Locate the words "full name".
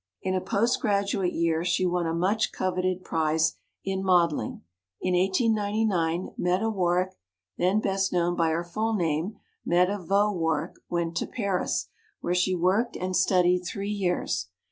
8.63-9.37